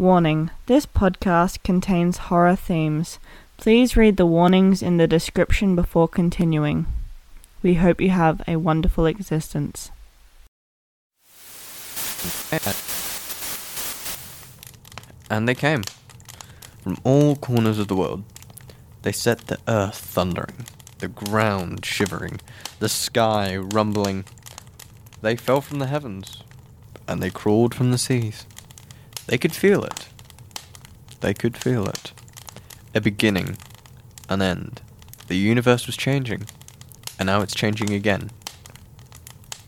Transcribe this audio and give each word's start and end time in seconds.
Warning 0.00 0.48
this 0.64 0.86
podcast 0.86 1.62
contains 1.62 2.16
horror 2.16 2.56
themes. 2.56 3.18
Please 3.58 3.98
read 3.98 4.16
the 4.16 4.24
warnings 4.24 4.80
in 4.80 4.96
the 4.96 5.06
description 5.06 5.76
before 5.76 6.08
continuing. 6.08 6.86
We 7.62 7.74
hope 7.74 8.00
you 8.00 8.08
have 8.08 8.40
a 8.48 8.56
wonderful 8.56 9.04
existence. 9.04 9.90
And 15.28 15.46
they 15.46 15.54
came 15.54 15.82
from 16.82 16.96
all 17.04 17.36
corners 17.36 17.78
of 17.78 17.88
the 17.88 17.94
world. 17.94 18.24
They 19.02 19.12
set 19.12 19.48
the 19.48 19.58
earth 19.68 19.98
thundering, 19.98 20.64
the 20.96 21.08
ground 21.08 21.84
shivering, 21.84 22.40
the 22.78 22.88
sky 22.88 23.54
rumbling. 23.54 24.24
They 25.20 25.36
fell 25.36 25.60
from 25.60 25.78
the 25.78 25.88
heavens, 25.88 26.42
and 27.06 27.22
they 27.22 27.28
crawled 27.28 27.74
from 27.74 27.90
the 27.90 27.98
seas. 27.98 28.46
They 29.26 29.38
could 29.38 29.52
feel 29.52 29.84
it. 29.84 30.08
They 31.20 31.34
could 31.34 31.56
feel 31.56 31.86
it. 31.86 32.12
A 32.94 33.00
beginning, 33.00 33.56
an 34.28 34.42
end. 34.42 34.80
The 35.28 35.36
universe 35.36 35.86
was 35.86 35.96
changing, 35.96 36.46
and 37.18 37.26
now 37.26 37.40
it's 37.40 37.54
changing 37.54 37.92
again. 37.92 38.30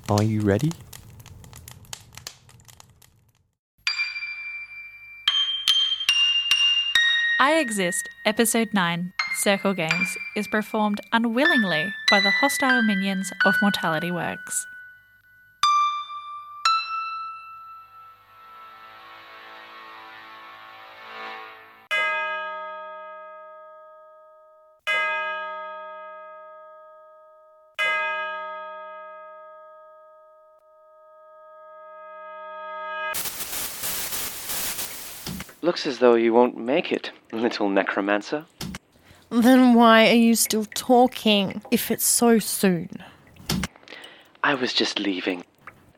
Are 0.09 0.23
you 0.23 0.41
ready? 0.41 0.73
I 7.39 7.55
Exist, 7.55 8.09
Episode 8.25 8.73
9, 8.73 9.13
Circle 9.35 9.75
Games, 9.75 10.17
is 10.37 10.47
performed 10.47 11.01
unwillingly 11.13 11.93
by 12.11 12.21
the 12.21 12.31
hostile 12.31 12.83
minions 12.83 13.33
of 13.45 13.57
Mortality 13.61 14.11
Works. 14.11 14.65
Looks 35.63 35.87
as 35.87 36.01
though 36.01 36.15
you 36.17 36.35
won't 36.35 36.57
make 36.57 36.91
it, 36.91 37.13
little 37.31 37.69
necromancer. 37.69 38.45
Then 39.31 39.75
why 39.75 40.09
are 40.09 40.15
you 40.15 40.35
still 40.35 40.67
talking 40.75 41.63
if 41.71 41.91
it's 41.91 42.05
so 42.05 42.41
soon? 42.41 42.91
I 44.43 44.55
was 44.55 44.73
just 44.73 44.99
leaving. 44.99 45.45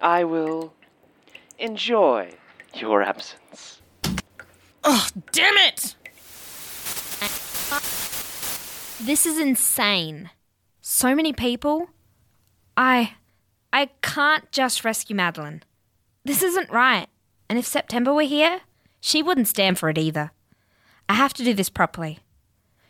I 0.02 0.24
will 0.24 0.74
enjoy 1.58 2.34
your 2.74 3.02
absence. 3.02 3.80
Oh, 4.84 5.08
damn 5.32 5.56
it! 5.56 5.94
This 9.00 9.24
is 9.24 9.38
insane. 9.38 10.30
So 10.82 11.14
many 11.14 11.32
people. 11.32 11.88
I. 12.76 13.14
I 13.72 13.86
can't 14.02 14.52
just 14.52 14.84
rescue 14.84 15.16
Madeline. 15.16 15.62
This 16.24 16.42
isn't 16.42 16.70
right. 16.70 17.08
And 17.48 17.58
if 17.58 17.66
September 17.66 18.12
were 18.12 18.22
here, 18.22 18.60
she 19.06 19.22
wouldn't 19.22 19.46
stand 19.46 19.78
for 19.78 19.90
it 19.90 19.98
either. 19.98 20.30
I 21.10 21.14
have 21.14 21.34
to 21.34 21.44
do 21.44 21.52
this 21.52 21.68
properly. 21.68 22.20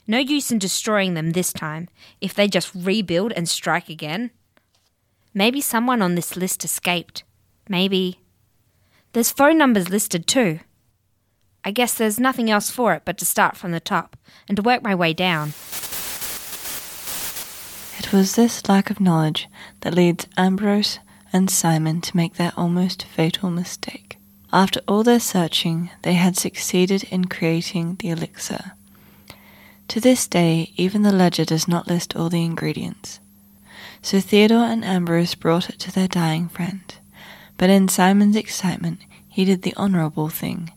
No 0.07 0.19
use 0.19 0.53
in 0.53 0.61
destroying 0.61 1.15
them 1.15 1.33
this 1.33 1.53
time 1.53 1.89
if 2.21 2.33
they 2.33 2.47
just 2.47 2.73
rebuild 2.73 3.33
and 3.33 3.49
strike 3.49 3.89
again. 3.89 4.31
Maybe 5.35 5.61
someone 5.61 6.01
on 6.03 6.15
this 6.15 6.37
list 6.37 6.65
escaped. 6.65 7.25
Maybe. 7.69 8.21
There's 9.13 9.33
phone 9.33 9.59
numbers 9.59 9.89
listed 9.89 10.29
too. 10.29 10.61
I 11.65 11.73
guess 11.73 11.95
there's 11.95 12.21
nothing 12.21 12.49
else 12.49 12.71
for 12.71 12.95
it 12.95 13.03
but 13.05 13.19
to 13.19 13.27
start 13.27 13.57
from 13.57 13.73
the 13.73 13.81
top 13.81 14.17
and 14.47 14.55
to 14.55 14.63
work 14.63 14.85
my 14.85 14.95
way 14.95 15.15
down. 15.15 15.49
It 17.99 18.13
was 18.13 18.37
this 18.37 18.69
lack 18.69 18.89
of 18.89 19.01
knowledge 19.01 19.49
that 19.81 19.95
leads 19.95 20.29
Ambrose 20.37 21.01
and 21.33 21.51
Simon 21.51 22.01
to 22.03 22.17
make 22.17 22.35
their 22.35 22.53
almost 22.57 23.03
fatal 23.03 23.51
mistake. 23.51 24.19
After 24.55 24.81
all 24.87 25.03
their 25.03 25.19
searching, 25.19 25.91
they 26.03 26.13
had 26.13 26.37
succeeded 26.37 27.03
in 27.11 27.25
creating 27.25 27.97
the 27.97 28.11
elixir. 28.11 28.75
To 29.89 29.99
this 29.99 30.29
day, 30.29 30.73
even 30.77 31.03
the 31.03 31.13
ledger 31.13 31.45
does 31.45 31.67
not 31.67 31.89
list 31.89 32.15
all 32.15 32.29
the 32.29 32.45
ingredients. 32.45 33.19
So 34.01 34.21
Theodore 34.21 34.63
and 34.63 34.85
Ambrose 34.85 35.35
brought 35.35 35.71
it 35.71 35.81
to 35.81 35.91
their 35.91 36.07
dying 36.07 36.49
friend. 36.49 36.85
But 37.59 37.69
in 37.69 37.89
Simon's 37.89 38.37
excitement, 38.37 39.01
he 39.29 39.45
did 39.45 39.63
the 39.63 39.75
honourable 39.77 40.29
thing. 40.29 40.71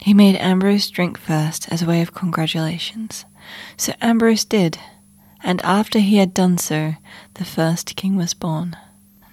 He 0.00 0.12
made 0.12 0.34
Ambrose 0.34 0.90
drink 0.90 1.16
first 1.16 1.70
as 1.70 1.82
a 1.82 1.86
way 1.86 2.02
of 2.02 2.12
congratulations. 2.12 3.26
So 3.76 3.92
Ambrose 4.00 4.44
did, 4.44 4.76
and 5.40 5.62
after 5.62 6.00
he 6.00 6.16
had 6.16 6.34
done 6.34 6.58
so, 6.58 6.94
the 7.34 7.44
first 7.44 7.94
king 7.94 8.16
was 8.16 8.34
born. 8.34 8.76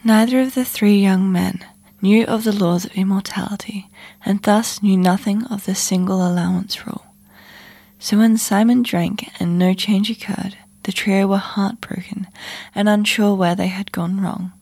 Neither 0.04 0.40
of 0.40 0.54
the 0.54 0.66
three 0.66 1.00
young 1.02 1.32
men 1.32 1.66
knew 2.02 2.26
of 2.26 2.44
the 2.44 2.52
laws 2.52 2.86
of 2.86 2.92
immortality, 2.94 3.90
and 4.26 4.42
thus 4.44 4.82
knew 4.84 4.98
nothing 4.98 5.44
of 5.46 5.66
the 5.66 5.76
single 5.76 6.26
allowance 6.26 6.86
rule. 6.86 7.06
So 8.00 8.18
when 8.18 8.38
Simon 8.38 8.84
drank 8.84 9.30
and 9.40 9.58
no 9.58 9.74
change 9.74 10.10
occurred, 10.10 10.58
the 10.84 10.92
trio 10.92 11.28
were 11.28 11.38
heartbroken 11.38 12.28
and 12.76 12.88
unsure 12.88 13.36
where 13.36 13.56
they 13.56 13.68
had 13.68 13.92
gone 13.92 14.22
wrong. 14.22 14.54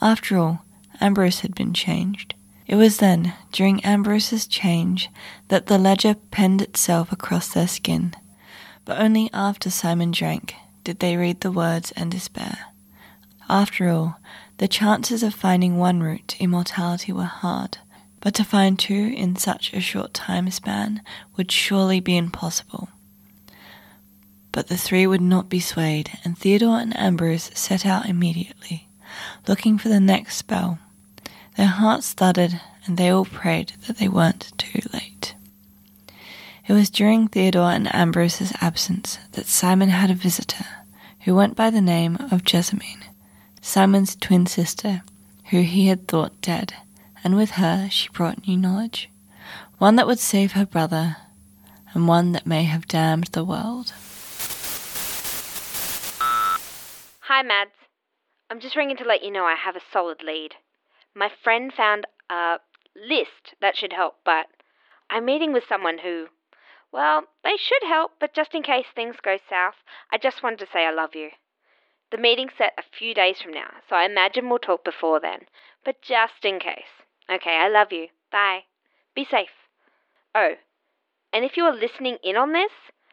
After 0.00 0.38
all, 0.38 0.64
Ambrose 1.00 1.40
had 1.40 1.54
been 1.54 1.74
changed. 1.74 2.34
It 2.66 2.76
was 2.76 2.98
then, 2.98 3.34
during 3.50 3.84
Ambrose's 3.84 4.46
change, 4.46 5.10
that 5.48 5.66
the 5.66 5.78
ledger 5.78 6.14
penned 6.30 6.62
itself 6.62 7.10
across 7.10 7.48
their 7.48 7.68
skin. 7.68 8.14
But 8.84 9.00
only 9.00 9.30
after 9.32 9.70
Simon 9.70 10.10
drank 10.10 10.54
did 10.84 11.00
they 11.00 11.16
read 11.16 11.40
the 11.40 11.52
words 11.52 11.92
and 11.92 12.10
despair. 12.10 12.66
After 13.48 13.90
all, 13.90 14.20
the 14.58 14.68
chances 14.68 15.22
of 15.22 15.34
finding 15.34 15.76
one 15.76 16.02
route 16.02 16.26
to 16.28 16.42
immortality 16.42 17.12
were 17.12 17.22
hard, 17.22 17.78
but 18.20 18.34
to 18.34 18.44
find 18.44 18.78
two 18.78 19.14
in 19.16 19.36
such 19.36 19.72
a 19.72 19.80
short 19.80 20.12
time 20.12 20.50
span 20.50 21.00
would 21.36 21.50
surely 21.50 22.00
be 22.00 22.16
impossible. 22.16 22.88
But 24.50 24.66
the 24.66 24.76
three 24.76 25.06
would 25.06 25.20
not 25.20 25.48
be 25.48 25.60
swayed, 25.60 26.18
and 26.24 26.36
Theodore 26.36 26.78
and 26.78 26.96
Ambrose 26.98 27.50
set 27.54 27.86
out 27.86 28.06
immediately, 28.06 28.88
looking 29.46 29.78
for 29.78 29.88
the 29.88 30.00
next 30.00 30.36
spell. 30.36 30.80
Their 31.56 31.66
hearts 31.66 32.12
thudded, 32.12 32.60
and 32.84 32.96
they 32.96 33.10
all 33.10 33.24
prayed 33.24 33.74
that 33.86 33.98
they 33.98 34.08
weren't 34.08 34.52
too 34.58 34.80
late. 34.92 35.34
It 36.66 36.72
was 36.72 36.90
during 36.90 37.28
Theodore 37.28 37.70
and 37.70 37.94
Ambrose's 37.94 38.52
absence 38.60 39.18
that 39.32 39.46
Simon 39.46 39.90
had 39.90 40.10
a 40.10 40.14
visitor 40.14 40.66
who 41.20 41.34
went 41.34 41.54
by 41.54 41.70
the 41.70 41.80
name 41.80 42.16
of 42.32 42.44
Jessamine. 42.44 43.04
Simon's 43.60 44.16
twin 44.16 44.46
sister, 44.46 45.02
who 45.50 45.62
he 45.62 45.88
had 45.88 46.08
thought 46.08 46.40
dead, 46.40 46.74
and 47.22 47.36
with 47.36 47.52
her 47.52 47.88
she 47.90 48.08
brought 48.10 48.46
new 48.46 48.56
knowledge, 48.56 49.10
one 49.78 49.96
that 49.96 50.06
would 50.06 50.18
save 50.18 50.52
her 50.52 50.66
brother, 50.66 51.16
and 51.94 52.08
one 52.08 52.32
that 52.32 52.46
may 52.46 52.64
have 52.64 52.88
damned 52.88 53.28
the 53.28 53.44
world. 53.44 53.92
Hi, 57.20 57.42
Mads. 57.42 57.70
I'm 58.50 58.60
just 58.60 58.76
ringing 58.76 58.96
to 58.96 59.04
let 59.04 59.22
you 59.22 59.30
know 59.30 59.44
I 59.44 59.54
have 59.54 59.76
a 59.76 59.80
solid 59.92 60.22
lead. 60.22 60.54
My 61.14 61.30
friend 61.42 61.72
found 61.72 62.06
a 62.30 62.56
list 62.96 63.54
that 63.60 63.76
should 63.76 63.92
help, 63.92 64.16
but 64.24 64.46
I'm 65.10 65.24
meeting 65.24 65.52
with 65.52 65.64
someone 65.68 65.98
who, 65.98 66.26
well, 66.90 67.24
they 67.44 67.56
should 67.58 67.86
help, 67.86 68.12
but 68.18 68.34
just 68.34 68.54
in 68.54 68.62
case 68.62 68.86
things 68.94 69.16
go 69.22 69.36
south, 69.48 69.74
I 70.10 70.18
just 70.18 70.42
wanted 70.42 70.60
to 70.60 70.68
say 70.72 70.86
I 70.86 70.90
love 70.90 71.14
you. 71.14 71.30
The 72.10 72.18
meeting's 72.18 72.52
set 72.56 72.72
a 72.78 72.96
few 72.96 73.14
days 73.14 73.40
from 73.40 73.52
now, 73.52 73.70
so 73.88 73.96
I 73.96 74.04
imagine 74.04 74.48
we'll 74.48 74.58
talk 74.58 74.84
before 74.84 75.20
then. 75.20 75.40
But 75.84 76.00
just 76.02 76.44
in 76.44 76.58
case. 76.58 77.04
Okay, 77.30 77.56
I 77.56 77.68
love 77.68 77.92
you. 77.92 78.08
Bye. 78.32 78.64
Be 79.14 79.24
safe. 79.24 79.50
Oh, 80.34 80.54
and 81.32 81.44
if 81.44 81.56
you 81.56 81.64
are 81.64 81.74
listening 81.74 82.18
in 82.22 82.36
on 82.36 82.52
this, 82.52 82.72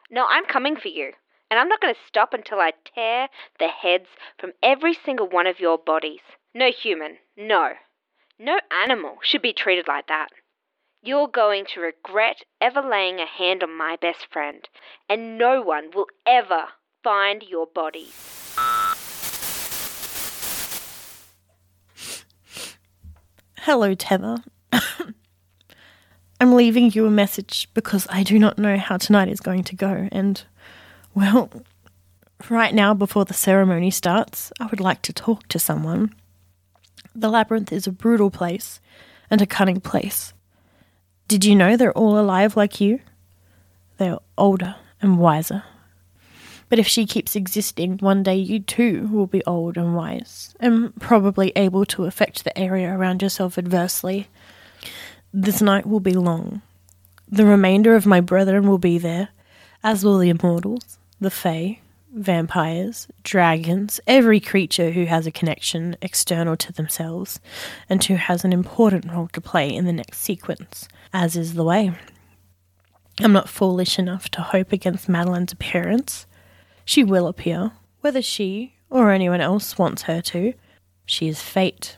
no, 0.10 0.26
I'm 0.30 0.46
coming 0.46 0.78
for 0.78 0.88
you. 0.88 1.14
And 1.50 1.60
I'm 1.60 1.68
not 1.68 1.82
going 1.82 1.94
to 1.94 2.08
stop 2.08 2.34
until 2.34 2.60
I 2.60 2.74
tear 2.94 3.30
the 3.60 3.68
heads 3.68 4.08
from 4.40 4.54
every 4.64 4.94
single 4.94 5.28
one 5.28 5.48
of 5.48 5.60
your 5.60 5.78
bodies. 5.78 6.22
No 6.54 6.72
human, 6.72 7.18
no. 7.38 7.74
No 8.40 8.60
animal 8.72 9.18
should 9.22 9.42
be 9.42 9.54
treated 9.54 9.88
like 9.88 10.08
that. 10.08 10.30
You're 11.02 11.28
going 11.28 11.66
to 11.74 11.82
regret 11.82 12.44
ever 12.60 12.82
laying 12.82 13.20
a 13.20 13.26
hand 13.26 13.62
on 13.62 13.78
my 13.78 13.96
best 13.96 14.28
friend, 14.32 14.68
and 15.08 15.38
no 15.38 15.62
one 15.62 15.92
will 15.94 16.08
ever 16.26 16.70
find 17.04 17.44
your 17.44 17.68
bodies. 17.68 18.35
Hello, 23.66 23.96
Tether. 23.96 24.44
I'm 26.40 26.54
leaving 26.54 26.92
you 26.92 27.08
a 27.08 27.10
message 27.10 27.68
because 27.74 28.06
I 28.12 28.22
do 28.22 28.38
not 28.38 28.60
know 28.60 28.78
how 28.78 28.98
tonight 28.98 29.28
is 29.28 29.40
going 29.40 29.64
to 29.64 29.76
go, 29.76 30.08
and, 30.12 30.44
well, 31.16 31.50
right 32.48 32.76
now, 32.76 32.94
before 32.94 33.26
the 33.26 33.34
ceremony 33.34 33.90
starts, 33.90 34.52
I 34.60 34.68
would 34.68 34.80
like 34.80 35.02
to 35.02 35.14
talk 35.14 35.48
to 35.48 35.58
someone. 35.58 36.14
The 37.16 37.28
labyrinth 37.28 37.74
is 37.74 37.88
a 37.88 37.92
brutal 37.92 38.30
place 38.30 38.80
and 39.32 39.42
a 39.42 39.48
cunning 39.48 39.82
place. 39.82 40.32
Did 41.28 41.44
you 41.44 41.56
know 41.56 41.76
they're 41.76 41.92
all 41.98 42.20
alive 42.20 42.56
like 42.56 42.80
you? 42.80 43.00
They're 43.98 44.20
older 44.38 44.76
and 45.02 45.18
wiser. 45.18 45.64
But 46.76 46.82
if 46.82 46.90
she 46.90 47.06
keeps 47.06 47.38
existing, 47.38 48.00
one 48.00 48.22
day 48.22 48.36
you 48.36 48.60
too 48.60 49.08
will 49.10 49.28
be 49.28 49.42
old 49.46 49.78
and 49.78 49.96
wise, 49.96 50.54
and 50.60 50.94
probably 51.00 51.54
able 51.56 51.86
to 51.86 52.04
affect 52.04 52.44
the 52.44 52.60
area 52.60 52.94
around 52.94 53.22
yourself 53.22 53.58
adversely. 53.58 54.28
This 55.34 55.62
night 55.62 55.86
will 55.86 56.02
be 56.02 56.12
long. 56.12 56.62
The 57.30 57.46
remainder 57.46 57.96
of 57.96 58.06
my 58.06 58.20
brethren 58.20 58.68
will 58.68 58.78
be 58.78 58.98
there, 58.98 59.30
as 59.86 60.04
will 60.04 60.18
the 60.18 60.28
immortals, 60.28 60.98
the 61.22 61.32
fae, 61.32 61.80
vampires, 62.14 63.08
dragons, 63.24 64.02
every 64.06 64.42
creature 64.42 64.92
who 64.92 65.06
has 65.06 65.26
a 65.26 65.32
connection 65.32 65.96
external 66.02 66.58
to 66.58 66.74
themselves, 66.74 67.40
and 67.90 68.04
who 68.04 68.16
has 68.16 68.44
an 68.44 68.52
important 68.52 69.10
role 69.14 69.30
to 69.32 69.40
play 69.40 69.74
in 69.74 69.86
the 69.86 69.94
next 69.94 70.18
sequence, 70.18 70.90
as 71.14 71.38
is 71.38 71.54
the 71.54 71.64
way. 71.64 71.94
I'm 73.22 73.32
not 73.32 73.48
foolish 73.48 73.98
enough 73.98 74.28
to 74.32 74.42
hope 74.42 74.74
against 74.74 75.08
Madeline's 75.08 75.54
appearance. 75.54 76.26
She 76.86 77.04
will 77.04 77.28
appear, 77.28 77.72
whether 78.02 78.22
she 78.22 78.76
or 78.90 79.12
anyone 79.12 79.42
else 79.42 79.78
wants 79.78 80.04
her 80.04 80.22
to. 80.22 80.54
She 81.06 81.28
is 81.28 81.42
fate. 81.42 81.98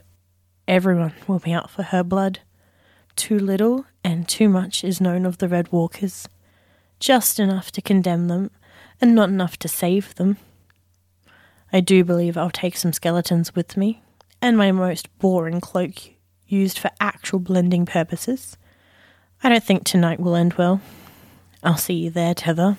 Everyone 0.68 1.14
will 1.28 1.40
be 1.40 1.52
out 1.52 1.70
for 1.70 1.84
her 1.84 2.04
blood. 2.04 2.40
Too 3.16 3.38
little 3.38 3.86
and 4.04 4.28
too 4.28 4.48
much 4.48 4.84
is 4.84 5.02
known 5.02 5.26
of 5.26 5.38
the 5.38 5.50
Red 5.50 5.72
Walkers. 5.72 6.30
Just 7.00 7.40
enough 7.40 7.72
to 7.74 7.82
condemn 7.82 8.28
them, 8.28 8.50
and 9.02 9.14
not 9.14 9.30
enough 9.30 9.58
to 9.60 9.68
save 9.68 10.16
them. 10.16 10.38
I 11.72 11.82
do 11.82 12.04
believe 12.04 12.38
I'll 12.38 12.50
take 12.50 12.78
some 12.78 12.94
skeletons 12.94 13.54
with 13.54 13.76
me, 13.76 14.02
and 14.42 14.58
my 14.58 14.72
most 14.72 15.16
boring 15.20 15.60
cloak 15.60 15.96
used 16.48 16.80
for 16.80 16.90
actual 17.00 17.40
blending 17.40 17.86
purposes. 17.86 18.58
I 19.44 19.50
don't 19.50 19.64
think 19.64 19.84
tonight 19.84 20.20
will 20.20 20.36
end 20.36 20.54
well. 20.54 20.82
I'll 21.62 21.78
see 21.78 21.96
you 21.96 22.10
there, 22.10 22.34
Tether. 22.34 22.78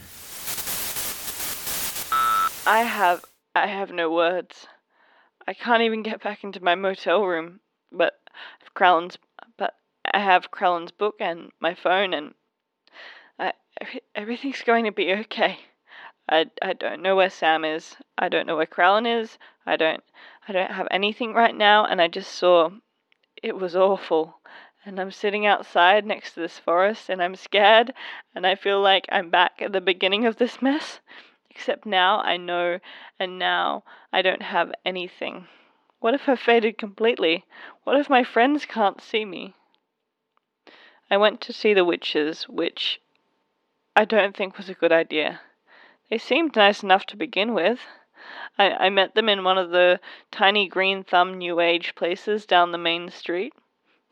I 2.68 2.82
have 2.82 3.24
I 3.54 3.66
have 3.66 3.92
no 3.92 4.10
words. 4.10 4.66
I 5.46 5.54
can't 5.54 5.80
even 5.80 6.02
get 6.02 6.22
back 6.22 6.44
into 6.44 6.62
my 6.62 6.74
motel 6.74 7.24
room, 7.24 7.60
but 7.90 8.20
Krellin's 8.74 9.16
but 9.56 9.76
I 10.12 10.18
have 10.18 10.50
Krellin's 10.50 10.90
book 10.90 11.14
and 11.18 11.50
my 11.60 11.72
phone 11.72 12.12
and 12.12 12.34
I 13.38 13.54
everything's 14.14 14.60
going 14.60 14.84
to 14.84 14.92
be 14.92 15.14
okay. 15.14 15.60
I, 16.28 16.50
I 16.60 16.74
don't 16.74 17.00
know 17.00 17.16
where 17.16 17.30
Sam 17.30 17.64
is. 17.64 17.96
I 18.18 18.28
don't 18.28 18.46
know 18.46 18.56
where 18.56 18.66
Krellin 18.66 19.06
is. 19.06 19.38
I 19.64 19.76
don't 19.76 20.04
I 20.46 20.52
don't 20.52 20.72
have 20.72 20.88
anything 20.90 21.32
right 21.32 21.56
now 21.56 21.86
and 21.86 22.02
I 22.02 22.08
just 22.08 22.32
saw 22.34 22.68
it 23.42 23.56
was 23.56 23.74
awful. 23.74 24.40
And 24.84 25.00
I'm 25.00 25.10
sitting 25.10 25.46
outside 25.46 26.04
next 26.04 26.34
to 26.34 26.40
this 26.40 26.58
forest 26.58 27.08
and 27.08 27.22
I'm 27.22 27.34
scared 27.34 27.94
and 28.34 28.46
I 28.46 28.56
feel 28.56 28.82
like 28.82 29.06
I'm 29.10 29.30
back 29.30 29.62
at 29.62 29.72
the 29.72 29.80
beginning 29.80 30.26
of 30.26 30.36
this 30.36 30.60
mess. 30.60 31.00
Except 31.58 31.84
now 31.84 32.20
I 32.20 32.36
know, 32.36 32.78
and 33.18 33.36
now 33.36 33.82
I 34.12 34.22
don't 34.22 34.42
have 34.42 34.72
anything. 34.84 35.48
What 35.98 36.14
if 36.14 36.28
I've 36.28 36.38
faded 36.38 36.78
completely? 36.78 37.46
What 37.82 37.98
if 37.98 38.08
my 38.08 38.22
friends 38.22 38.64
can't 38.64 39.00
see 39.00 39.24
me? 39.24 39.54
I 41.10 41.16
went 41.16 41.40
to 41.40 41.52
see 41.52 41.74
the 41.74 41.84
witches, 41.84 42.48
which 42.48 43.00
I 43.96 44.04
don't 44.04 44.36
think 44.36 44.56
was 44.56 44.68
a 44.68 44.74
good 44.74 44.92
idea. 44.92 45.40
They 46.08 46.16
seemed 46.16 46.54
nice 46.54 46.84
enough 46.84 47.04
to 47.06 47.16
begin 47.16 47.54
with. 47.54 47.80
I, 48.56 48.86
I 48.86 48.88
met 48.88 49.16
them 49.16 49.28
in 49.28 49.42
one 49.42 49.58
of 49.58 49.70
the 49.70 49.98
tiny 50.30 50.68
green 50.68 51.02
thumb 51.02 51.38
new 51.38 51.58
age 51.58 51.96
places 51.96 52.46
down 52.46 52.70
the 52.70 52.78
main 52.78 53.10
street. 53.10 53.52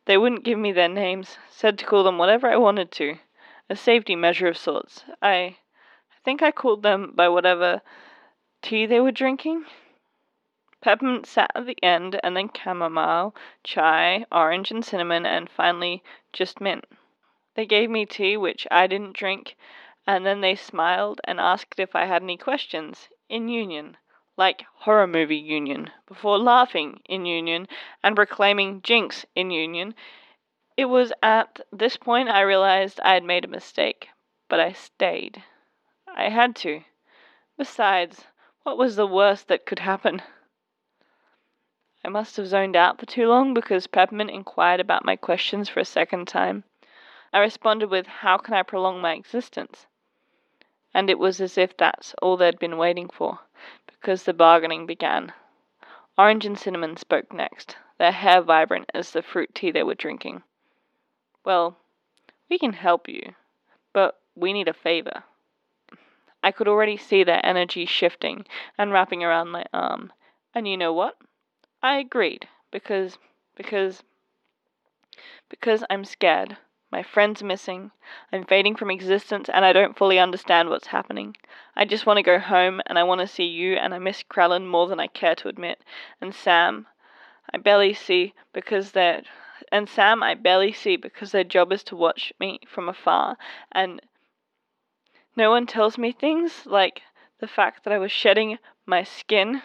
They 0.06 0.18
wouldn't 0.18 0.42
give 0.42 0.58
me 0.58 0.72
their 0.72 0.88
names, 0.88 1.38
said 1.48 1.78
to 1.78 1.86
call 1.86 2.02
them 2.02 2.18
whatever 2.18 2.48
I 2.48 2.56
wanted 2.56 2.90
to. 2.90 3.18
A 3.70 3.76
safety 3.76 4.16
measure 4.16 4.48
of 4.48 4.58
sorts. 4.58 5.04
I 5.22 5.58
think 6.26 6.42
I 6.42 6.50
called 6.50 6.82
them 6.82 7.12
by 7.14 7.28
whatever 7.28 7.82
tea 8.60 8.84
they 8.84 8.98
were 8.98 9.12
drinking. 9.12 9.64
Peppermint 10.80 11.24
sat 11.24 11.52
at 11.54 11.66
the 11.66 11.80
end, 11.84 12.18
and 12.20 12.36
then 12.36 12.50
chamomile, 12.52 13.32
chai, 13.62 14.26
orange, 14.32 14.72
and 14.72 14.84
cinnamon, 14.84 15.24
and 15.24 15.48
finally 15.48 16.02
just 16.32 16.60
mint. 16.60 16.84
They 17.54 17.64
gave 17.64 17.90
me 17.90 18.06
tea, 18.06 18.36
which 18.36 18.66
I 18.72 18.88
didn't 18.88 19.16
drink, 19.16 19.56
and 20.04 20.26
then 20.26 20.40
they 20.40 20.56
smiled 20.56 21.20
and 21.22 21.38
asked 21.38 21.78
if 21.78 21.94
I 21.94 22.06
had 22.06 22.24
any 22.24 22.36
questions, 22.36 23.08
in 23.28 23.48
union, 23.48 23.96
like 24.36 24.66
horror 24.78 25.06
movie 25.06 25.36
union, 25.36 25.92
before 26.08 26.38
laughing 26.38 27.02
in 27.08 27.24
union 27.24 27.68
and 28.02 28.16
proclaiming 28.16 28.82
jinx 28.82 29.24
in 29.36 29.52
union. 29.52 29.94
It 30.76 30.86
was 30.86 31.12
at 31.22 31.60
this 31.70 31.96
point 31.96 32.28
I 32.30 32.40
realized 32.40 32.98
I 32.98 33.14
had 33.14 33.22
made 33.22 33.44
a 33.44 33.48
mistake, 33.48 34.08
but 34.48 34.58
I 34.58 34.72
stayed. 34.72 35.44
I 36.18 36.30
had 36.30 36.56
to. 36.56 36.82
Besides, 37.58 38.24
what 38.62 38.78
was 38.78 38.96
the 38.96 39.06
worst 39.06 39.48
that 39.48 39.66
could 39.66 39.80
happen? 39.80 40.22
I 42.02 42.08
must 42.08 42.38
have 42.38 42.46
zoned 42.46 42.74
out 42.74 42.98
for 42.98 43.04
too 43.04 43.28
long 43.28 43.52
because 43.52 43.86
Peppermint 43.86 44.30
inquired 44.30 44.80
about 44.80 45.04
my 45.04 45.16
questions 45.16 45.68
for 45.68 45.80
a 45.80 45.84
second 45.84 46.26
time. 46.26 46.64
I 47.34 47.40
responded 47.40 47.90
with, 47.90 48.06
How 48.06 48.38
can 48.38 48.54
I 48.54 48.62
prolong 48.62 49.00
my 49.00 49.12
existence? 49.12 49.86
And 50.94 51.10
it 51.10 51.18
was 51.18 51.38
as 51.38 51.58
if 51.58 51.76
that's 51.76 52.14
all 52.22 52.38
they'd 52.38 52.58
been 52.58 52.78
waiting 52.78 53.10
for, 53.10 53.40
because 53.86 54.22
the 54.22 54.32
bargaining 54.32 54.86
began. 54.86 55.34
Orange 56.16 56.46
and 56.46 56.58
Cinnamon 56.58 56.96
spoke 56.96 57.30
next, 57.30 57.76
their 57.98 58.12
hair 58.12 58.40
vibrant 58.40 58.88
as 58.94 59.10
the 59.10 59.20
fruit 59.20 59.54
tea 59.54 59.70
they 59.70 59.82
were 59.82 59.94
drinking. 59.94 60.44
Well, 61.44 61.76
we 62.48 62.58
can 62.58 62.72
help 62.72 63.06
you, 63.06 63.34
but 63.92 64.18
we 64.34 64.54
need 64.54 64.68
a 64.68 64.72
favor. 64.72 65.24
I 66.42 66.52
could 66.52 66.68
already 66.68 66.96
see 66.96 67.24
their 67.24 67.44
energy 67.44 67.86
shifting 67.86 68.46
and 68.78 68.92
wrapping 68.92 69.24
around 69.24 69.50
my 69.50 69.64
arm. 69.72 70.12
And 70.54 70.68
you 70.68 70.76
know 70.76 70.92
what? 70.92 71.16
I 71.82 71.98
agreed 71.98 72.48
because 72.70 73.18
because 73.56 74.02
because 75.48 75.84
I'm 75.90 76.04
scared. 76.04 76.56
My 76.90 77.02
friend's 77.02 77.42
missing. 77.42 77.90
I'm 78.32 78.44
fading 78.44 78.76
from 78.76 78.90
existence 78.90 79.48
and 79.52 79.64
I 79.64 79.72
don't 79.72 79.96
fully 79.96 80.18
understand 80.18 80.68
what's 80.68 80.86
happening. 80.86 81.36
I 81.74 81.84
just 81.84 82.06
want 82.06 82.18
to 82.18 82.22
go 82.22 82.38
home 82.38 82.80
and 82.86 82.98
I 82.98 83.02
want 83.02 83.20
to 83.20 83.26
see 83.26 83.44
you 83.44 83.74
and 83.74 83.92
I 83.92 83.98
miss 83.98 84.22
Krellin 84.22 84.66
more 84.66 84.86
than 84.86 85.00
I 85.00 85.08
care 85.08 85.34
to 85.36 85.48
admit. 85.48 85.82
And 86.20 86.34
Sam, 86.34 86.86
I 87.52 87.58
barely 87.58 87.92
see 87.92 88.34
because 88.52 88.92
they're 88.92 89.22
and 89.72 89.88
Sam 89.88 90.22
I 90.22 90.34
barely 90.34 90.72
see 90.72 90.96
because 90.96 91.32
their 91.32 91.44
job 91.44 91.72
is 91.72 91.82
to 91.84 91.96
watch 91.96 92.32
me 92.38 92.60
from 92.68 92.88
afar 92.88 93.36
and 93.72 94.00
no 95.36 95.50
one 95.50 95.66
tells 95.66 95.98
me 95.98 96.12
things 96.12 96.64
like 96.64 97.02
the 97.38 97.46
fact 97.46 97.84
that 97.84 97.92
I 97.92 97.98
was 97.98 98.10
shedding 98.10 98.58
my 98.86 99.02
skin. 99.02 99.62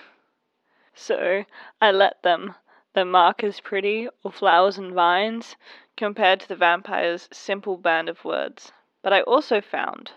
So 0.93 1.45
I 1.79 1.91
let 1.91 2.21
them. 2.21 2.55
The 2.93 3.05
mark 3.05 3.41
is 3.41 3.61
pretty, 3.61 4.09
or 4.21 4.31
flowers 4.31 4.77
and 4.77 4.93
vines, 4.93 5.55
compared 5.95 6.41
to 6.41 6.47
the 6.49 6.57
vampire's 6.57 7.29
simple 7.31 7.77
band 7.77 8.09
of 8.09 8.25
words. 8.25 8.73
But 9.01 9.13
I 9.13 9.21
also 9.21 9.61
found 9.61 10.11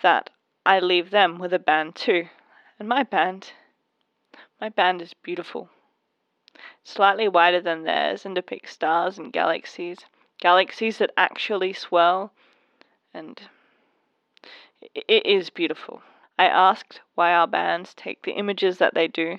that 0.00 0.30
I 0.64 0.80
leave 0.80 1.10
them 1.10 1.38
with 1.38 1.52
a 1.52 1.58
band 1.58 1.94
too. 1.94 2.28
And 2.78 2.88
my 2.88 3.02
band, 3.02 3.52
my 4.58 4.70
band 4.70 5.02
is 5.02 5.12
beautiful. 5.12 5.68
Slightly 6.82 7.28
wider 7.28 7.60
than 7.60 7.82
theirs 7.82 8.24
and 8.24 8.34
depicts 8.34 8.72
stars 8.72 9.18
and 9.18 9.32
galaxies. 9.32 9.98
Galaxies 10.40 10.98
that 10.98 11.12
actually 11.16 11.74
swirl 11.74 12.32
and 13.12 13.42
it 14.94 15.26
is 15.26 15.50
beautiful. 15.50 16.02
I 16.38 16.46
asked 16.46 17.00
why 17.14 17.32
our 17.32 17.46
bands 17.46 17.94
take 17.94 18.22
the 18.22 18.32
images 18.32 18.78
that 18.78 18.94
they 18.94 19.08
do. 19.08 19.38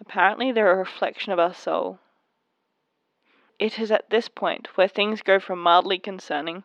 Apparently, 0.00 0.52
they're 0.52 0.72
a 0.72 0.76
reflection 0.76 1.32
of 1.32 1.38
our 1.38 1.54
soul. 1.54 1.98
It 3.58 3.78
is 3.78 3.90
at 3.90 4.10
this 4.10 4.28
point 4.28 4.76
where 4.76 4.88
things 4.88 5.22
go 5.22 5.38
from 5.38 5.60
mildly 5.60 5.98
concerning 5.98 6.64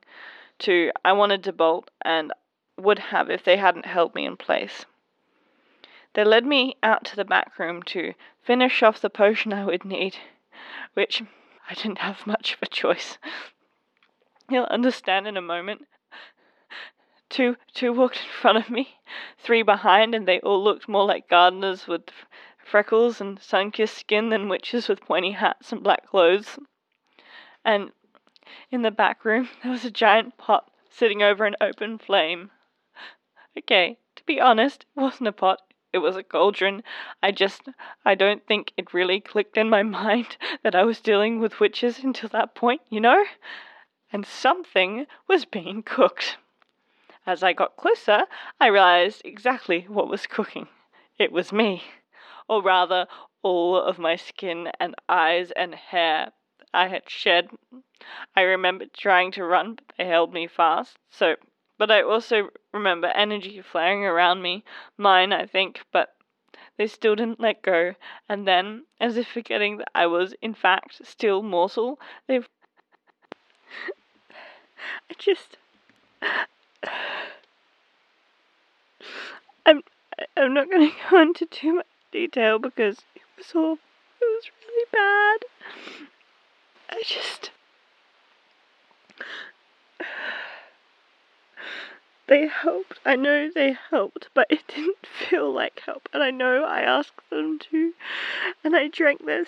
to 0.60 0.92
I 1.06 1.14
wanted 1.14 1.44
to 1.44 1.54
bolt 1.54 1.90
and 2.02 2.34
would 2.78 3.00
have 3.00 3.30
if 3.30 3.44
they 3.44 3.58
hadn't 3.58 3.86
held 3.86 4.16
me 4.16 4.26
in 4.26 4.38
place. 4.38 4.86
They 6.14 6.24
led 6.24 6.46
me 6.46 6.76
out 6.82 7.06
to 7.06 7.16
the 7.16 7.26
back 7.26 7.58
room 7.60 7.84
to 7.84 8.14
finish 8.42 8.82
off 8.82 9.02
the 9.02 9.10
potion 9.10 9.54
I 9.54 9.66
would 9.66 9.86
need, 9.86 10.18
which 10.94 11.22
I 11.70 11.74
didn't 11.76 12.00
have 12.00 12.26
much 12.26 12.54
of 12.54 12.60
a 12.64 12.68
choice. 12.68 13.18
You'll 14.50 14.66
understand 14.66 15.28
in 15.28 15.38
a 15.38 15.42
moment. 15.42 15.88
Two 17.30 17.58
two 17.74 17.94
walked 17.94 18.18
in 18.18 18.30
front 18.30 18.58
of 18.58 18.70
me, 18.70 19.00
three 19.38 19.62
behind, 19.62 20.16
and 20.16 20.28
they 20.28 20.40
all 20.40 20.64
looked 20.64 20.90
more 20.90 21.06
like 21.06 21.30
gardeners 21.30 21.88
with 21.88 22.10
freckles 22.58 23.22
and 23.22 23.40
sun-kissed 23.40 23.98
skin 23.98 24.30
than 24.30 24.50
witches 24.50 24.90
with 24.90 25.02
pointy 25.02 25.32
hats 25.32 25.72
and 25.72 25.84
black 25.84 26.08
clothes. 26.08 26.60
And 27.64 27.92
in 28.72 28.82
the 28.82 28.92
back 28.92 29.24
room 29.24 29.50
there 29.64 29.72
was 29.72 29.86
a 29.86 29.92
giant 29.92 30.38
pot 30.38 30.72
sitting 30.90 31.22
over 31.22 31.46
an 31.46 31.56
open 31.62 31.98
flame. 31.98 32.52
Okay, 33.58 33.98
to 34.16 34.24
be 34.26 34.42
honest, 34.42 34.86
it 34.96 35.00
wasn't 35.00 35.28
a 35.28 35.32
pot, 35.32 35.60
it 35.94 36.00
was 36.00 36.18
a 36.18 36.24
cauldron. 36.24 36.84
I 37.22 37.32
just, 37.32 37.70
I 38.04 38.16
don't 38.16 38.46
think 38.48 38.74
it 38.76 38.94
really 38.94 39.20
clicked 39.22 39.58
in 39.58 39.70
my 39.70 39.84
mind 40.02 40.38
that 40.64 40.76
I 40.76 40.84
was 40.84 41.00
dealing 41.00 41.40
with 41.40 41.60
witches 41.60 42.04
until 42.04 42.30
that 42.30 42.56
point, 42.56 42.82
you 42.90 43.00
know? 43.00 43.24
and 44.12 44.26
something 44.26 45.06
was 45.28 45.46
being 45.46 45.84
cooked. 45.84 46.38
As 47.26 47.44
I 47.44 47.54
got 47.54 47.76
closer, 47.76 48.26
I 48.60 48.68
realized 48.68 49.22
exactly 49.26 49.82
what 49.88 50.08
was 50.08 50.26
cooking. 50.26 50.68
It 51.18 51.32
was 51.32 51.52
me. 51.52 51.84
Or 52.48 52.62
rather, 52.62 53.08
all 53.44 53.76
of 53.76 54.00
my 54.00 54.16
skin 54.16 54.72
and 54.80 54.96
eyes 55.08 55.52
and 55.52 55.76
hair 55.76 56.32
I 56.74 56.88
had 56.88 57.10
shed. 57.10 57.50
I 58.36 58.42
remember 58.42 58.86
trying 58.86 59.32
to 59.34 59.44
run, 59.44 59.76
but 59.76 59.86
they 59.98 60.06
held 60.06 60.34
me 60.34 60.48
fast. 60.48 60.98
So, 61.10 61.36
but 61.78 61.90
I 61.92 62.02
also 62.02 62.50
remember 62.74 63.08
energy 63.08 63.62
flaring 63.62 64.06
around 64.06 64.42
me, 64.42 64.64
mine, 64.98 65.34
I 65.34 65.46
think, 65.46 65.84
but 65.92 66.16
they 66.78 66.88
still 66.88 67.16
didn't 67.16 67.40
let 67.40 67.62
go. 67.62 67.96
And 68.28 68.48
then, 68.48 68.86
as 69.00 69.18
if 69.18 69.28
forgetting 69.28 69.78
that 69.78 69.90
I 69.96 70.06
was, 70.06 70.34
in 70.42 70.54
fact, 70.54 71.06
still 71.06 71.42
mortal, 71.42 72.00
they. 72.28 72.38
I 75.10 75.14
just. 75.18 75.58
I'm. 79.66 79.84
I'm 80.36 80.54
not 80.54 80.70
going 80.70 80.90
to 80.92 80.96
go 81.10 81.22
into 81.22 81.46
too 81.46 81.76
much 81.76 81.86
detail 82.12 82.60
because 82.60 83.00
it 83.16 83.22
was 83.38 83.52
all. 83.56 83.78
It 84.22 84.26
was 84.26 84.52
really 84.68 84.86
bad. 84.92 85.46
I 86.90 87.04
just. 87.06 87.52
They 92.28 92.46
helped. 92.48 93.00
I 93.04 93.16
know 93.16 93.50
they 93.50 93.76
helped, 93.90 94.30
but 94.36 94.46
it 94.52 94.62
didn't 94.68 95.08
feel 95.30 95.52
like 95.52 95.82
help. 95.88 96.08
And 96.14 96.22
I 96.22 96.30
know 96.30 96.64
I 96.64 96.82
asked 96.82 97.28
them 97.32 97.58
to. 97.72 97.94
And 98.64 98.76
I 98.76 98.88
drank 98.88 99.26
their 99.26 99.46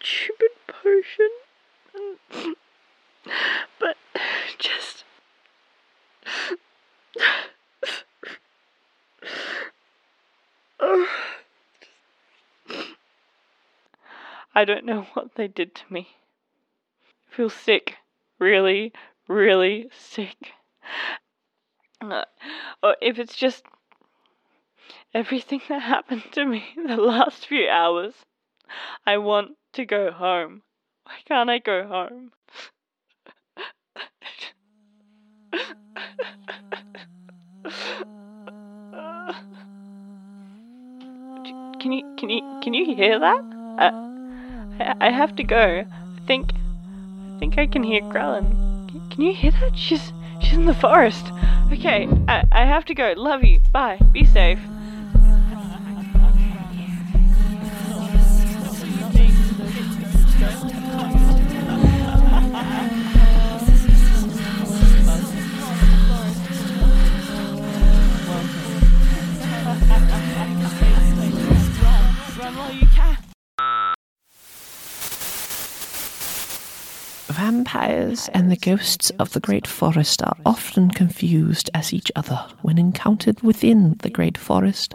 stupid 0.00 0.48
potion. 0.66 1.28
I 14.54 14.64
don't 14.64 14.84
know 14.84 15.02
what 15.14 15.34
they 15.34 15.48
did 15.48 15.74
to 15.74 15.82
me. 15.90 16.08
I 17.30 17.36
feel 17.36 17.50
sick. 17.50 17.96
Really, 18.38 18.92
really 19.28 19.88
sick. 19.92 20.36
Uh, 22.00 22.24
or 22.82 22.96
if 23.00 23.18
it's 23.18 23.34
just 23.34 23.64
everything 25.14 25.62
that 25.70 25.80
happened 25.80 26.24
to 26.32 26.44
me 26.44 26.62
the 26.76 26.96
last 26.98 27.46
few 27.46 27.66
hours, 27.66 28.12
I 29.06 29.16
want 29.16 29.52
to 29.72 29.86
go 29.86 30.10
home. 30.10 30.62
Why 31.04 31.14
can't 31.24 31.48
I 31.48 31.60
go 31.60 31.86
home? 31.86 32.32
Can 41.80 41.92
you 41.92 42.02
can 42.18 42.30
you 42.30 42.40
can 42.62 42.72
you 42.72 42.94
hear 42.94 43.18
that? 43.18 43.42
Uh, 43.78 44.13
I, 44.80 44.94
I 45.00 45.10
have 45.10 45.34
to 45.36 45.44
go. 45.44 45.84
I 45.86 46.26
think 46.26 46.52
I 46.52 47.38
think 47.38 47.58
I 47.58 47.66
can 47.66 47.82
hear. 47.82 48.00
Can, 48.88 49.08
can 49.10 49.22
you 49.22 49.34
hear 49.34 49.50
that? 49.50 49.76
She's 49.76 50.12
she's 50.40 50.54
in 50.54 50.66
the 50.66 50.74
forest. 50.74 51.26
Okay, 51.72 52.08
I, 52.28 52.44
I 52.52 52.64
have 52.64 52.84
to 52.86 52.94
go. 52.94 53.14
Love 53.16 53.44
you. 53.44 53.60
Bye. 53.72 53.98
Be 54.12 54.24
safe. 54.24 54.58
Vampires 77.34 78.30
and 78.32 78.48
the 78.48 78.56
ghosts 78.56 79.10
of 79.18 79.32
the 79.32 79.40
Great 79.40 79.66
Forest 79.66 80.22
are 80.22 80.36
often 80.46 80.88
confused 80.88 81.68
as 81.74 81.92
each 81.92 82.12
other 82.14 82.46
when 82.62 82.78
encountered 82.78 83.40
within 83.42 83.96
the 84.04 84.08
Great 84.08 84.38
Forest. 84.38 84.94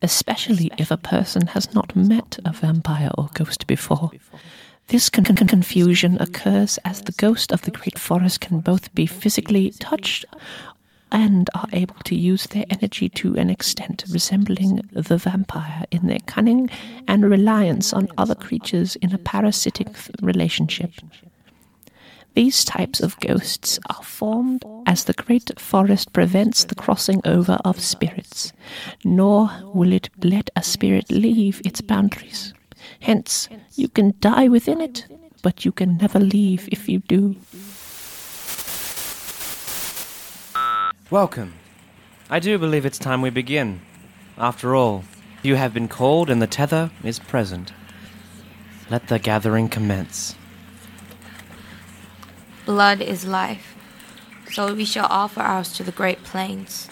Especially 0.00 0.70
if 0.78 0.90
a 0.90 0.96
person 0.96 1.48
has 1.48 1.74
not 1.74 1.94
met 1.94 2.38
a 2.46 2.52
vampire 2.52 3.10
or 3.18 3.28
ghost 3.34 3.66
before. 3.66 4.10
This 4.86 5.10
con- 5.10 5.26
con- 5.26 5.46
confusion 5.46 6.16
occurs 6.18 6.78
as 6.82 7.02
the 7.02 7.12
ghost 7.12 7.52
of 7.52 7.60
the 7.60 7.70
Great 7.70 7.98
Forest 7.98 8.40
can 8.40 8.60
both 8.60 8.94
be 8.94 9.04
physically 9.04 9.72
touched 9.72 10.24
and 11.12 11.48
are 11.54 11.68
able 11.72 11.96
to 12.04 12.14
use 12.14 12.46
their 12.46 12.64
energy 12.70 13.08
to 13.08 13.36
an 13.36 13.50
extent 13.50 14.04
resembling 14.10 14.88
the 14.92 15.16
vampire 15.16 15.84
in 15.90 16.06
their 16.06 16.20
cunning 16.26 16.70
and 17.08 17.28
reliance 17.28 17.92
on 17.92 18.08
other 18.16 18.34
creatures 18.34 18.96
in 18.96 19.12
a 19.12 19.18
parasitic 19.18 19.88
relationship. 20.22 20.92
These 22.34 22.64
types 22.64 23.00
of 23.00 23.18
ghosts 23.18 23.80
are 23.88 24.04
formed 24.04 24.64
as 24.86 25.04
the 25.04 25.12
great 25.14 25.58
forest 25.58 26.12
prevents 26.12 26.64
the 26.64 26.76
crossing 26.76 27.20
over 27.24 27.58
of 27.64 27.80
spirits, 27.80 28.52
nor 29.04 29.50
will 29.74 29.92
it 29.92 30.10
let 30.22 30.48
a 30.54 30.62
spirit 30.62 31.10
leave 31.10 31.60
its 31.64 31.80
boundaries. 31.80 32.54
Hence, 33.00 33.48
you 33.74 33.88
can 33.88 34.14
die 34.20 34.46
within 34.48 34.80
it, 34.80 35.06
but 35.42 35.64
you 35.64 35.72
can 35.72 35.96
never 35.96 36.20
leave 36.20 36.68
if 36.70 36.88
you 36.88 37.00
do. 37.00 37.36
Welcome. 41.10 41.54
I 42.30 42.38
do 42.38 42.56
believe 42.56 42.86
it's 42.86 42.96
time 42.96 43.20
we 43.20 43.30
begin. 43.30 43.80
After 44.38 44.76
all, 44.76 45.02
you 45.42 45.56
have 45.56 45.74
been 45.74 45.88
called 45.88 46.30
and 46.30 46.40
the 46.40 46.46
tether 46.46 46.92
is 47.02 47.18
present. 47.18 47.72
Let 48.88 49.08
the 49.08 49.18
gathering 49.18 49.68
commence. 49.68 50.36
Blood 52.64 53.00
is 53.00 53.24
life, 53.26 53.74
so 54.52 54.72
we 54.72 54.84
shall 54.84 55.08
offer 55.10 55.40
ours 55.40 55.72
to 55.72 55.82
the 55.82 55.90
great 55.90 56.22
plains, 56.22 56.88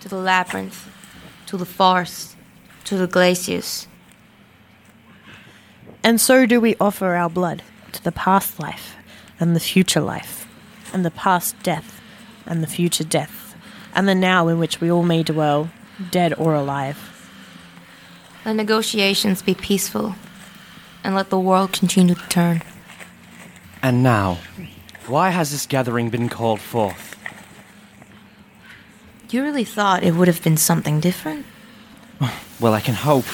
to 0.00 0.10
the 0.10 0.18
labyrinth, 0.18 0.86
to 1.46 1.56
the 1.56 1.64
forests, 1.64 2.36
to 2.84 2.98
the 2.98 3.06
glaciers. 3.06 3.88
And 6.02 6.20
so 6.20 6.44
do 6.44 6.60
we 6.60 6.76
offer 6.78 7.14
our 7.14 7.30
blood 7.30 7.62
to 7.92 8.04
the 8.04 8.12
past 8.12 8.60
life 8.60 8.94
and 9.40 9.56
the 9.56 9.60
future 9.60 10.02
life, 10.02 10.46
and 10.92 11.02
the 11.02 11.10
past 11.10 11.56
death 11.62 12.02
and 12.44 12.62
the 12.62 12.66
future 12.66 13.04
death, 13.04 13.43
and 13.94 14.08
the 14.08 14.14
now 14.14 14.48
in 14.48 14.58
which 14.58 14.80
we 14.80 14.90
all 14.90 15.02
may 15.02 15.22
dwell, 15.22 15.70
dead 16.10 16.34
or 16.34 16.54
alive. 16.54 17.10
Let 18.44 18.56
negotiations 18.56 19.40
be 19.40 19.54
peaceful, 19.54 20.16
and 21.02 21.14
let 21.14 21.30
the 21.30 21.38
world 21.38 21.72
continue 21.72 22.14
to 22.14 22.28
turn. 22.28 22.62
And 23.82 24.02
now, 24.02 24.38
why 25.06 25.30
has 25.30 25.50
this 25.50 25.66
gathering 25.66 26.10
been 26.10 26.28
called 26.28 26.60
forth? 26.60 27.16
You 29.30 29.42
really 29.42 29.64
thought 29.64 30.02
it 30.02 30.14
would 30.14 30.28
have 30.28 30.42
been 30.42 30.56
something 30.56 31.00
different? 31.00 31.46
Well, 32.60 32.72
I 32.72 32.80
can 32.80 32.94
hope. 32.94 33.26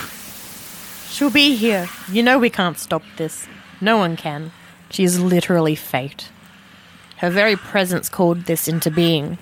She'll 1.11 1.31
be 1.31 1.55
here. 1.55 1.88
You 2.11 2.23
know 2.23 2.38
we 2.38 2.49
can't 2.49 2.79
stop 2.79 3.02
this. 3.19 3.47
No 3.81 3.99
one 3.99 4.17
can. 4.17 4.50
She 4.88 5.05
is 5.05 5.21
literally 5.21 5.75
fate. 5.75 6.31
Her 7.19 7.29
very 7.29 7.55
presence 7.55 8.09
called 8.09 8.47
this 8.47 8.67
into 8.67 8.90
being. 8.90 9.37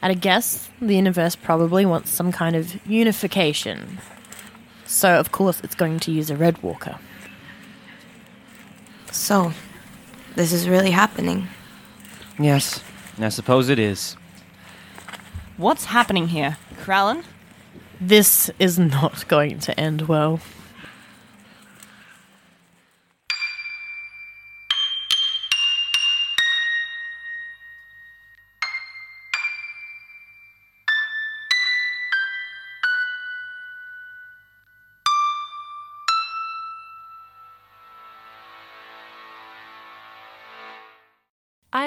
At 0.00 0.10
a 0.10 0.14
guess, 0.14 0.68
the 0.80 0.94
universe 0.94 1.34
probably 1.34 1.84
wants 1.84 2.10
some 2.10 2.30
kind 2.30 2.54
of 2.54 2.86
unification. 2.86 3.98
So, 4.86 5.18
of 5.18 5.32
course, 5.32 5.60
it's 5.64 5.74
going 5.74 5.98
to 6.00 6.12
use 6.12 6.30
a 6.30 6.36
Red 6.36 6.62
Walker. 6.62 6.98
So, 9.10 9.52
this 10.36 10.52
is 10.52 10.68
really 10.68 10.92
happening. 10.92 11.48
Yes, 12.38 12.80
I 13.18 13.28
suppose 13.30 13.68
it 13.68 13.78
is. 13.78 14.16
What's 15.56 15.86
happening 15.86 16.28
here? 16.28 16.56
Kralin? 16.76 17.24
This 18.00 18.48
is 18.60 18.78
not 18.78 19.26
going 19.26 19.58
to 19.60 19.78
end 19.78 20.02
well. 20.02 20.40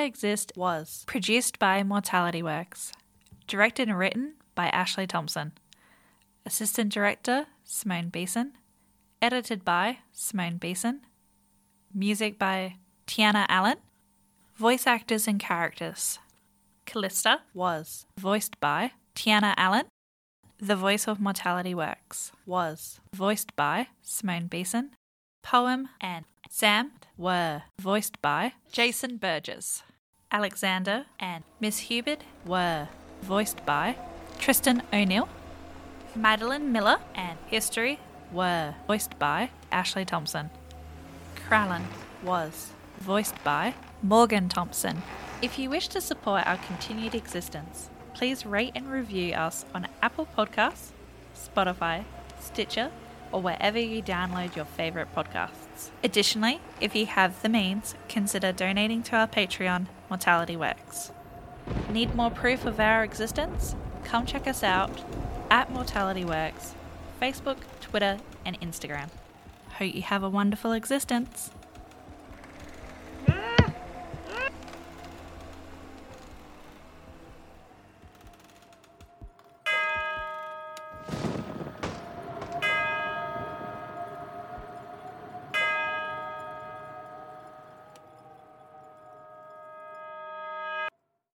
I 0.01 0.05
Exist 0.05 0.51
was 0.55 1.03
produced 1.05 1.59
by 1.59 1.83
Mortality 1.83 2.41
Works, 2.41 2.91
directed 3.45 3.87
and 3.87 3.99
written 3.99 4.33
by 4.55 4.69
Ashley 4.69 5.05
Thompson, 5.05 5.51
assistant 6.43 6.91
director 6.91 7.45
Simone 7.63 8.09
Beeson, 8.09 8.53
edited 9.21 9.63
by 9.63 9.99
Simone 10.11 10.57
Beeson, 10.57 11.01
music 11.93 12.39
by 12.39 12.77
Tiana 13.05 13.45
Allen, 13.47 13.77
Voice 14.55 14.87
actors 14.87 15.27
and 15.27 15.39
characters 15.39 16.17
Callista 16.87 17.41
was 17.53 18.07
voiced 18.17 18.59
by 18.59 18.93
Tiana 19.15 19.53
Allen. 19.55 19.85
The 20.57 20.75
voice 20.75 21.07
of 21.07 21.19
Mortality 21.19 21.75
Works 21.75 22.31
was 22.47 22.99
voiced 23.13 23.55
by 23.55 23.89
Simone 24.01 24.47
Beeson. 24.47 24.95
Poem 25.43 25.89
and 26.01 26.25
Sam 26.49 26.93
were 27.17 27.63
voiced 27.79 28.19
by 28.23 28.53
Jason 28.71 29.17
Burgess. 29.17 29.83
Alexander 30.31 31.05
and 31.19 31.43
Miss 31.59 31.79
Hubert 31.79 32.23
were 32.45 32.87
voiced 33.21 33.65
by 33.65 33.97
Tristan 34.39 34.81
O'Neill. 34.93 35.27
Madeline 36.15 36.71
Miller 36.71 36.99
and 37.13 37.37
History 37.47 37.99
were 38.31 38.75
voiced 38.87 39.19
by 39.19 39.49
Ashley 39.71 40.05
Thompson. 40.05 40.49
Krallen 41.35 41.83
was 42.23 42.71
voiced 42.99 43.43
by 43.43 43.73
Morgan 44.01 44.47
Thompson. 44.47 45.03
If 45.41 45.59
you 45.59 45.69
wish 45.69 45.89
to 45.89 45.99
support 45.99 46.47
our 46.47 46.57
continued 46.57 47.13
existence, 47.13 47.89
please 48.13 48.45
rate 48.45 48.71
and 48.73 48.89
review 48.89 49.33
us 49.33 49.65
on 49.75 49.87
Apple 50.01 50.27
Podcasts, 50.37 50.91
Spotify, 51.35 52.05
Stitcher, 52.39 52.89
or 53.33 53.41
wherever 53.41 53.79
you 53.79 54.01
download 54.01 54.55
your 54.55 54.65
favorite 54.65 55.13
podcasts. 55.13 55.60
Additionally, 56.03 56.59
if 56.79 56.95
you 56.95 57.05
have 57.05 57.41
the 57.41 57.49
means, 57.49 57.95
consider 58.09 58.51
donating 58.51 59.01
to 59.03 59.15
our 59.15 59.27
Patreon, 59.27 59.87
Mortality 60.09 60.57
Works. 60.57 61.11
Need 61.89 62.13
more 62.15 62.29
proof 62.29 62.65
of 62.65 62.79
our 62.79 63.03
existence? 63.03 63.75
Come 64.03 64.25
check 64.25 64.47
us 64.47 64.63
out 64.63 64.91
at 65.49 65.71
Mortality 65.71 66.25
Works, 66.25 66.75
Facebook, 67.21 67.57
Twitter, 67.79 68.19
and 68.45 68.59
Instagram. 68.61 69.09
Hope 69.77 69.95
you 69.95 70.01
have 70.01 70.23
a 70.23 70.29
wonderful 70.29 70.73
existence. 70.73 71.51